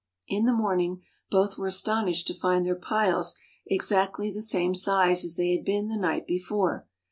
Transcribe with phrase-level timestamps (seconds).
[0.27, 3.35] In the morning both were astonished to find their piles
[3.67, 6.87] exactly the same size as they had been the night before.